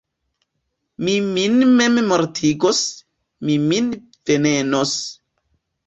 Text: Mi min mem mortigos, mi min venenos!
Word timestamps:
Mi 1.05 1.13
min 1.27 1.59
mem 1.75 2.01
mortigos, 2.13 2.83
mi 3.45 3.61
min 3.71 3.97
venenos! 4.33 5.01